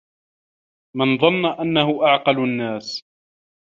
مَنْ 0.97 1.17
ظَنَّ 1.17 1.45
أَنَّهُ 1.45 2.05
أَعْقَلُ 2.05 2.39
النَّاسِ 2.43 3.03